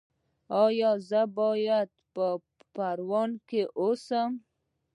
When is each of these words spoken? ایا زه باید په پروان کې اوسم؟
ایا 0.63 0.91
زه 1.09 1.21
باید 1.37 1.89
په 2.13 2.25
پروان 2.73 3.31
کې 3.47 3.61
اوسم؟ 3.79 4.31